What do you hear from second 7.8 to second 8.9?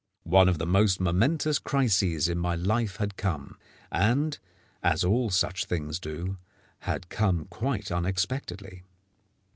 unexpectedly.